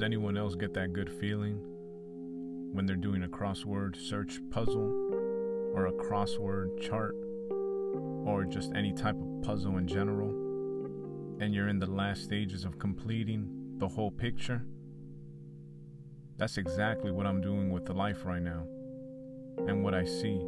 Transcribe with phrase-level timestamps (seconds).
[0.00, 1.60] Does anyone else get that good feeling
[2.72, 4.90] when they're doing a crossword search puzzle
[5.74, 7.14] or a crossword chart
[8.24, 10.30] or just any type of puzzle in general
[11.38, 13.46] and you're in the last stages of completing
[13.76, 14.64] the whole picture?
[16.38, 18.64] That's exactly what I'm doing with the life right now
[19.68, 20.40] and what I see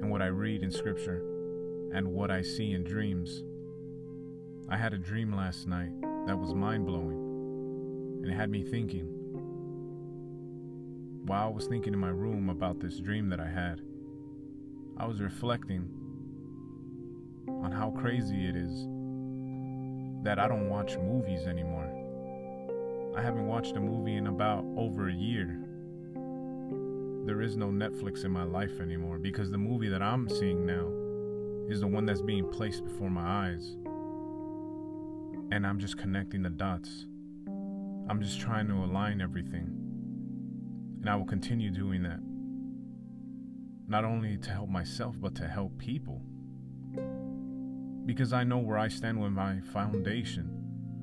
[0.00, 1.22] and what I read in scripture
[1.94, 3.44] and what I see in dreams.
[4.68, 5.92] I had a dream last night
[6.26, 7.25] that was mind blowing
[8.26, 9.06] and it had me thinking.
[11.26, 13.80] While I was thinking in my room about this dream that I had,
[14.96, 15.88] I was reflecting
[17.46, 18.88] on how crazy it is
[20.24, 21.88] that I don't watch movies anymore.
[23.16, 25.60] I haven't watched a movie in about over a year.
[27.26, 30.88] There is no Netflix in my life anymore because the movie that I'm seeing now
[31.72, 33.76] is the one that's being placed before my eyes.
[35.52, 37.06] And I'm just connecting the dots.
[38.08, 39.68] I'm just trying to align everything.
[41.00, 42.20] And I will continue doing that.
[43.88, 46.22] Not only to help myself, but to help people.
[48.04, 50.50] Because I know where I stand with my foundation.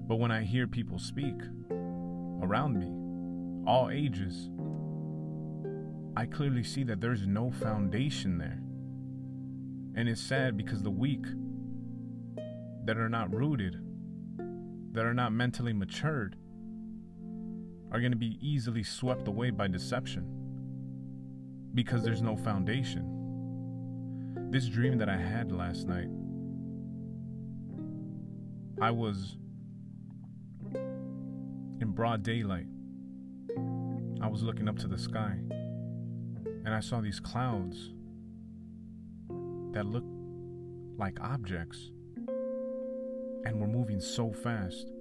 [0.07, 1.35] But when I hear people speak
[1.71, 4.49] around me, all ages,
[6.15, 8.61] I clearly see that there's no foundation there.
[9.95, 11.25] And it's sad because the weak
[12.85, 13.77] that are not rooted,
[14.93, 16.37] that are not mentally matured,
[17.93, 20.25] are going to be easily swept away by deception
[21.75, 24.49] because there's no foundation.
[24.49, 26.09] This dream that I had last night,
[28.81, 29.37] I was
[30.73, 32.65] in broad daylight.
[34.21, 35.37] I was looking up to the sky
[36.65, 37.91] and I saw these clouds
[39.73, 40.07] that looked
[40.97, 41.91] like objects
[43.45, 44.91] and were moving so fast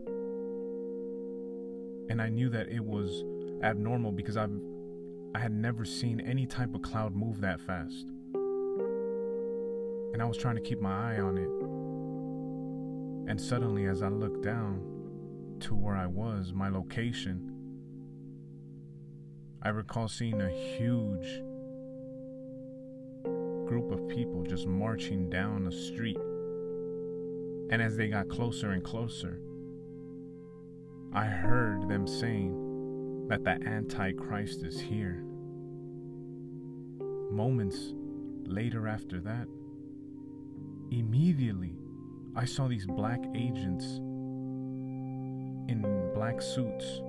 [2.08, 3.24] and I knew that it was
[3.62, 4.50] abnormal because I've
[5.34, 8.06] I had never seen any type of cloud move that fast.
[10.12, 11.48] And I was trying to keep my eye on it.
[13.30, 14.82] And suddenly as I looked down
[15.60, 17.50] to where I was, my location,
[19.62, 21.40] I recall seeing a huge
[23.66, 26.18] group of people just marching down a street.
[27.70, 29.38] And as they got closer and closer,
[31.14, 35.22] I heard them saying that the Antichrist is here.
[37.30, 37.92] Moments
[38.46, 39.46] later after that,
[40.90, 41.76] immediately
[42.34, 43.84] I saw these black agents
[45.68, 47.02] in black suits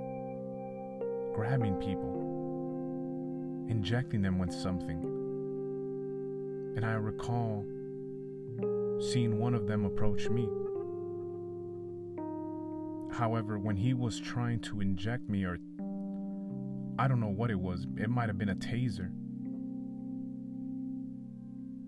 [1.33, 2.19] grabbing people,
[3.69, 5.01] injecting them with something.
[6.75, 7.65] And I recall
[8.99, 10.49] seeing one of them approach me.
[13.13, 15.59] However, when he was trying to inject me, or
[16.97, 19.11] I don't know what it was, it might have been a taser.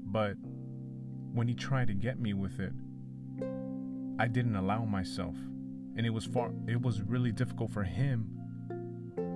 [0.06, 0.36] But
[1.34, 2.74] when he tried to get me with it,
[4.20, 5.36] I didn't allow myself.
[5.98, 8.30] And it was far it was really difficult for him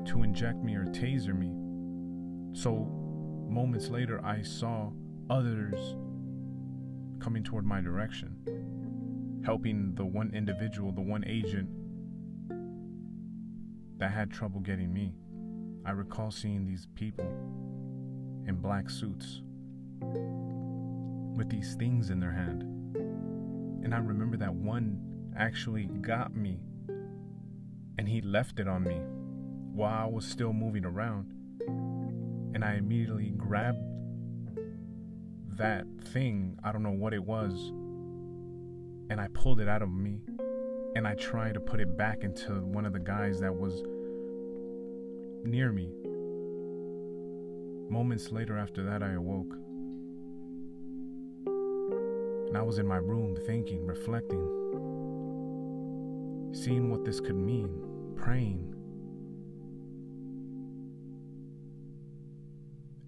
[0.05, 1.51] to inject me or taser me.
[2.53, 2.71] So
[3.49, 4.91] moments later I saw
[5.29, 5.95] others
[7.19, 11.69] coming toward my direction, helping the one individual, the one agent
[13.99, 15.13] that had trouble getting me.
[15.85, 17.25] I recall seeing these people
[18.47, 19.41] in black suits
[21.35, 22.63] with these things in their hand.
[23.83, 24.99] And I remember that one
[25.37, 26.59] actually got me
[27.97, 29.01] and he left it on me
[29.73, 31.33] while I was still moving around.
[32.55, 33.83] And I immediately grabbed
[35.57, 37.51] that thing, I don't know what it was,
[39.09, 40.21] and I pulled it out of me
[40.95, 43.83] and I tried to put it back into one of the guys that was
[45.43, 45.91] near me.
[47.89, 49.53] Moments later after that, I awoke.
[52.47, 54.41] And I was in my room thinking, reflecting,
[56.53, 57.69] seeing what this could mean,
[58.15, 58.73] praying.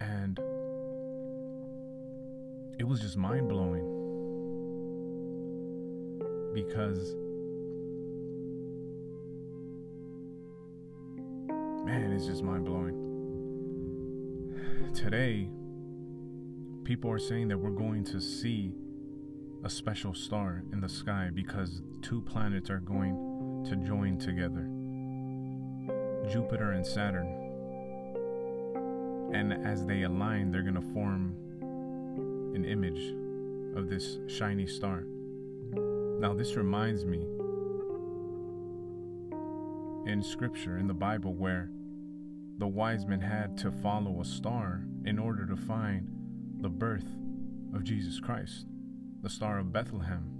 [0.00, 0.38] And
[2.78, 3.88] it was just mind blowing
[6.54, 7.16] because
[11.84, 12.98] man, it's just mind blowing.
[14.94, 15.48] Today,
[16.84, 18.72] people are saying that we're going to see
[19.64, 24.68] a special star in the sky because two planets are going to join together
[26.30, 27.38] Jupiter and Saturn.
[29.34, 31.34] And as they align, they're going to form
[32.54, 33.14] an image
[33.76, 35.04] of this shiny star.
[36.20, 37.26] Now, this reminds me
[40.06, 41.70] in scripture, in the Bible, where
[42.58, 46.08] the wise men had to follow a star in order to find
[46.60, 47.06] the birth
[47.74, 48.66] of Jesus Christ,
[49.22, 50.30] the star of Bethlehem.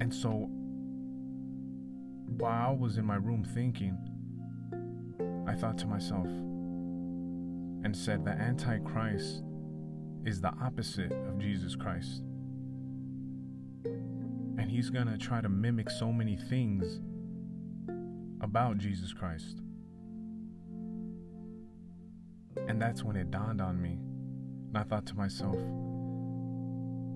[0.00, 0.48] And so,
[2.38, 3.96] while I was in my room thinking,
[5.46, 6.26] I thought to myself
[7.84, 9.42] and said, The Antichrist
[10.24, 12.22] is the opposite of Jesus Christ.
[14.62, 17.00] And he's going to try to mimic so many things
[18.40, 19.60] about Jesus Christ.
[22.68, 23.98] And that's when it dawned on me.
[24.68, 25.56] And I thought to myself,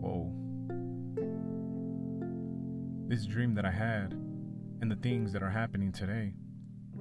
[0.01, 0.33] whoa,
[3.07, 4.15] this dream that I had
[4.81, 6.35] and the things that are happening today,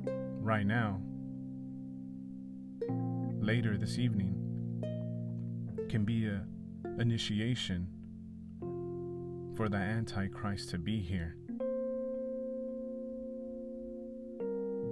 [0.03, 1.01] right now,
[3.41, 4.36] later this evening,
[5.89, 6.45] can be a
[7.00, 7.88] initiation
[9.56, 11.36] for the Antichrist to be here.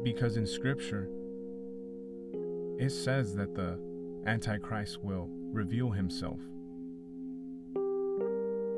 [0.04, 1.10] Because in Scripture,
[2.80, 3.80] it says that the
[4.25, 6.39] Antichrist will reveal himself.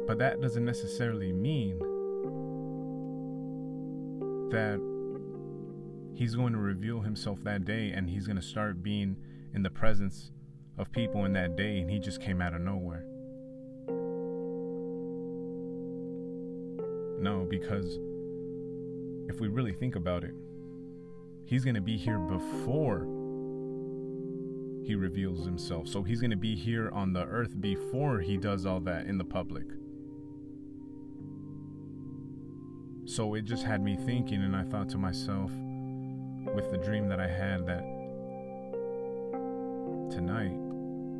[0.07, 1.79] But that doesn't necessarily mean
[4.51, 4.79] that
[6.15, 9.17] he's going to reveal himself that day and he's going to start being
[9.53, 10.31] in the presence
[10.77, 13.05] of people in that day and he just came out of nowhere.
[17.19, 17.99] No, because
[19.27, 20.33] if we really think about it,
[21.45, 23.07] he's going to be here before
[24.83, 25.87] he reveals himself.
[25.87, 29.17] So he's going to be here on the earth before he does all that in
[29.17, 29.65] the public.
[33.05, 35.51] So it just had me thinking, and I thought to myself,
[36.53, 37.83] with the dream that I had, that
[40.11, 40.55] tonight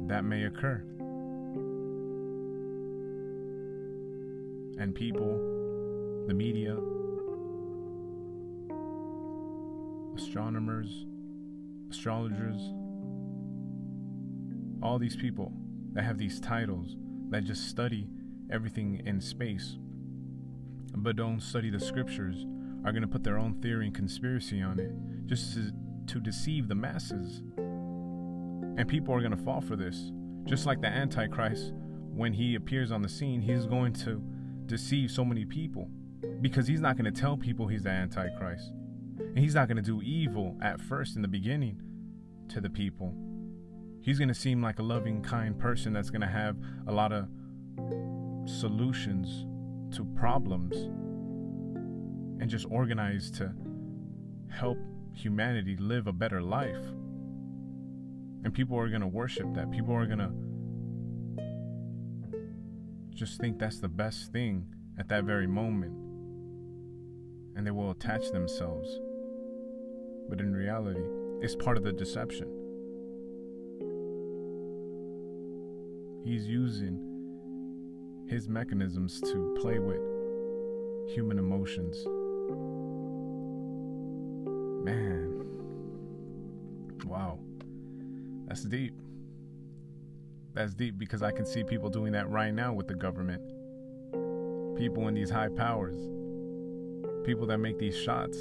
[0.08, 0.84] that may occur.
[4.78, 5.55] And people,
[6.28, 6.78] the media,
[10.16, 11.06] astronomers,
[11.90, 12.62] astrologers,
[14.82, 15.52] all these people
[15.94, 16.96] that have these titles
[17.30, 18.08] that just study
[18.52, 19.78] everything in space
[20.98, 22.46] but don't study the scriptures
[22.86, 24.92] are going to put their own theory and conspiracy on it
[25.28, 25.72] just to,
[26.08, 27.42] to deceive the masses.
[27.58, 30.12] And people are going to fall for this.
[30.46, 31.74] Just like the Antichrist,
[32.14, 34.22] when he appears on the scene, he's going to
[34.68, 35.90] deceive so many people
[36.50, 38.72] because he's not going to tell people he's the Antichrist.
[39.18, 41.82] And he's not going to do evil at first in the beginning
[42.50, 43.16] to the people.
[44.04, 46.56] He's going to seem like a loving, kind person that's going to have
[46.86, 47.28] a lot of
[48.46, 49.48] solutions
[49.96, 50.76] to problems
[52.40, 53.52] and just organized to
[54.52, 54.78] help
[55.16, 56.86] humanity live a better life.
[58.44, 59.72] And people are going to worship that.
[59.72, 60.30] People are going to
[63.16, 64.68] just think that's the best thing
[65.00, 66.05] at that very moment.
[67.56, 69.00] And they will attach themselves.
[70.28, 71.04] But in reality,
[71.42, 72.48] it's part of the deception.
[76.26, 80.02] He's using his mechanisms to play with
[81.14, 82.04] human emotions.
[84.84, 85.46] Man.
[87.06, 87.40] Wow.
[88.48, 88.94] That's deep.
[90.54, 93.42] That's deep because I can see people doing that right now with the government.
[94.78, 96.15] People in these high powers.
[97.26, 98.38] People that make these shots.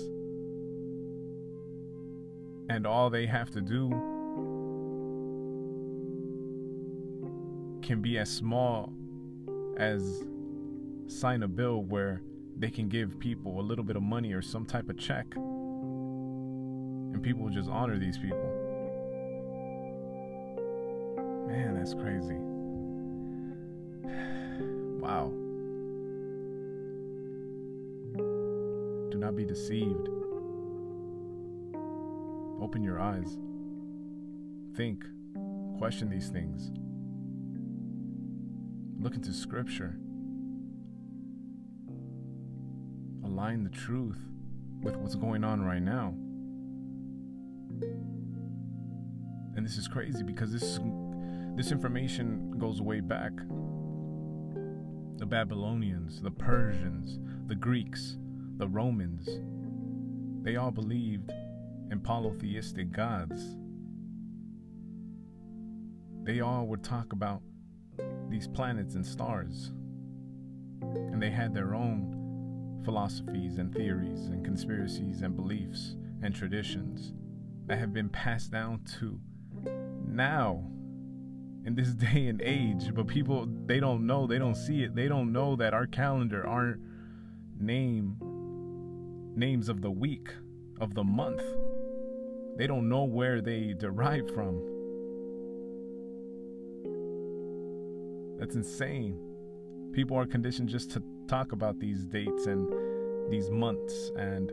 [2.68, 3.88] And all they have to do
[7.82, 8.92] can be as small
[9.76, 10.24] as
[11.06, 12.20] sign a bill where
[12.58, 15.34] they can give people a little bit of money or some type of check.
[15.34, 18.38] And people just honor these people.
[21.48, 22.36] Man, that's crazy.
[25.04, 25.43] Wow.
[29.14, 30.08] Do not be deceived.
[32.60, 33.38] Open your eyes.
[34.76, 35.04] Think.
[35.78, 36.72] Question these things.
[39.00, 39.96] Look into Scripture.
[43.24, 44.18] Align the truth
[44.82, 46.16] with what's going on right now.
[49.54, 50.80] And this is crazy because this
[51.54, 53.30] this information goes way back.
[55.18, 58.16] The Babylonians, the Persians, the Greeks,
[58.56, 59.28] the Romans,
[60.44, 61.32] they all believed
[61.90, 63.56] in polytheistic gods.
[66.22, 67.42] They all would talk about
[68.28, 69.72] these planets and stars.
[70.80, 77.12] And they had their own philosophies and theories and conspiracies and beliefs and traditions
[77.66, 79.18] that have been passed down to
[80.06, 80.62] now
[81.64, 85.08] in this day and age but people they don't know they don't see it they
[85.08, 86.78] don't know that our calendar our
[87.58, 88.18] name
[89.36, 90.28] names of the week,
[90.80, 91.42] of the month.
[92.56, 94.62] They don't know where they derive from.
[98.38, 99.18] That's insane.
[99.92, 102.68] People are conditioned just to talk about these dates and
[103.30, 104.52] these months and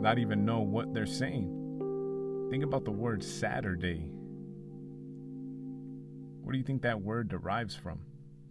[0.00, 2.48] not even know what they're saying.
[2.50, 4.10] Think about the word Saturday.
[6.42, 8.00] Where do you think that word derives from?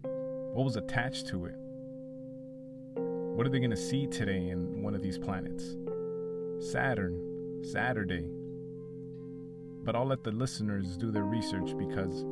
[0.04, 1.56] What was attached to it?
[3.36, 5.76] What are they going to see today in one of these planets?
[6.60, 8.28] Saturn, Saturday.
[9.84, 12.24] But I'll let the listeners do their research because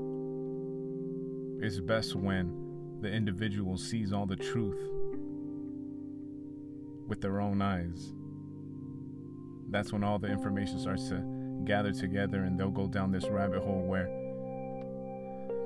[1.60, 2.56] it's best when
[3.02, 4.80] the individual sees all the truth
[7.08, 8.14] with their own eyes.
[9.72, 11.24] That's when all the information starts to
[11.66, 14.08] gather together and they'll go down this rabbit hole where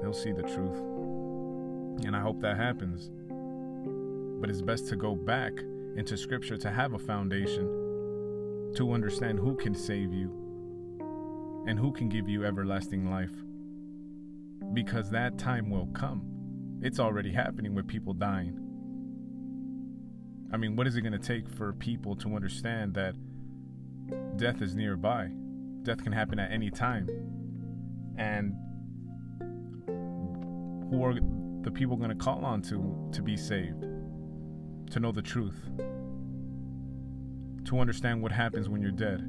[0.01, 0.79] they'll see the truth.
[2.05, 3.11] And I hope that happens.
[4.45, 5.53] But it's best to go back
[5.95, 7.65] into scripture to have a foundation
[8.75, 10.29] to understand who can save you
[11.65, 13.31] and who can give you everlasting life.
[14.71, 16.77] Because that time will come.
[16.83, 18.55] It's already happening with people dying.
[20.53, 23.15] I mean, what is it going to take for people to understand that
[24.37, 25.31] death is nearby?
[25.81, 27.09] Death can happen at any time.
[28.15, 28.53] And
[30.91, 31.15] who are
[31.63, 33.94] the people going to call on to to be saved?
[34.91, 35.59] To know the truth.
[37.65, 39.27] To understand what happens when you're dead.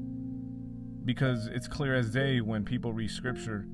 [1.05, 3.67] Because it's clear as day when people read scripture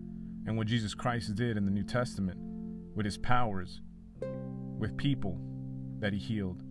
[0.47, 2.39] and what Jesus Christ did in the New Testament
[2.95, 3.81] with his powers,
[4.79, 5.39] with people
[5.99, 6.62] that he healed.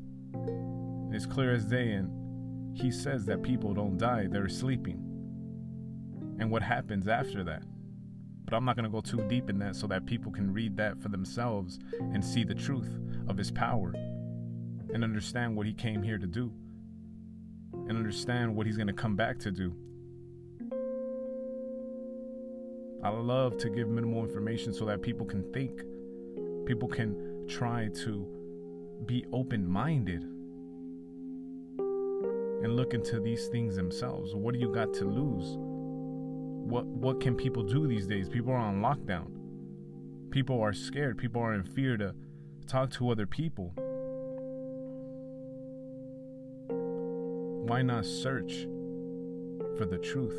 [1.11, 5.03] It's clear as day, and he says that people don't die, they're sleeping.
[6.39, 7.63] And what happens after that?
[8.45, 10.75] But I'm not going to go too deep in that so that people can read
[10.77, 12.89] that for themselves and see the truth
[13.27, 13.93] of his power
[14.93, 16.51] and understand what he came here to do
[17.73, 19.75] and understand what he's going to come back to do.
[23.03, 25.81] I love to give minimal information so that people can think,
[26.65, 28.27] people can try to
[29.05, 30.21] be open minded
[32.63, 34.35] and look into these things themselves.
[34.35, 35.57] What do you got to lose?
[35.57, 38.29] What what can people do these days?
[38.29, 39.31] People are on lockdown.
[40.29, 41.17] People are scared.
[41.17, 42.13] People are in fear to
[42.67, 43.73] talk to other people.
[47.63, 48.67] Why not search
[49.77, 50.35] for the truth?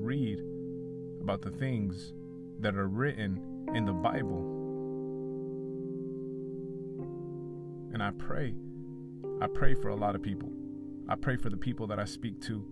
[0.00, 0.42] Read
[1.20, 2.14] about the things
[2.60, 4.38] that are written in the Bible.
[7.92, 8.54] And I pray,
[9.42, 10.50] I pray for a lot of people.
[11.10, 12.64] I pray for the people that I speak to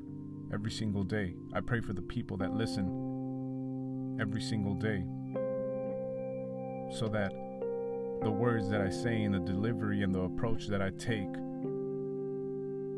[0.50, 1.34] every single day.
[1.52, 5.04] I pray for the people that listen every single day.
[6.98, 7.32] So that
[8.22, 11.28] the words that I say and the delivery and the approach that I take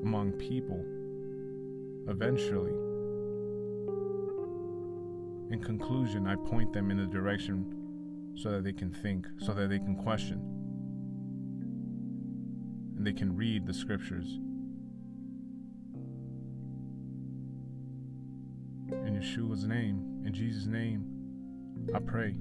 [0.03, 0.85] among people
[2.09, 2.73] eventually,
[5.53, 9.69] in conclusion, I point them in the direction so that they can think, so that
[9.69, 10.41] they can question,
[12.97, 14.39] and they can read the scriptures
[19.07, 21.05] In Yeshua's name, in Jesus' name,
[21.95, 22.35] I pray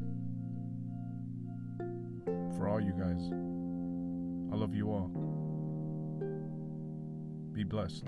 [2.57, 3.31] for all you guys.
[4.51, 5.38] I love you all.
[7.59, 8.05] Be blessed.